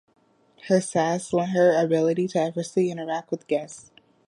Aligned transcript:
Her 0.67 0.81
sass 0.81 1.31
lent 1.31 1.51
her 1.51 1.73
the 1.73 1.83
ability 1.85 2.27
to 2.29 2.39
effortlessly 2.39 2.89
interact 2.89 3.29
with 3.29 3.45
guests. 3.45 3.91